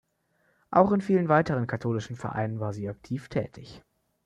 [0.71, 3.83] Auch in vielen weiteren katholischen Vereinen war sie aktiv tätig.